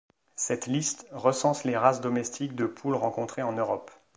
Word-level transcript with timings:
Cette 0.35 0.65
liste 0.65 1.05
recense 1.11 1.63
les 1.63 1.77
races 1.77 2.01
domestiques 2.01 2.55
de 2.55 2.65
poules 2.65 2.95
rencontrées 2.95 3.43
en 3.43 3.51
Europe. 3.53 3.91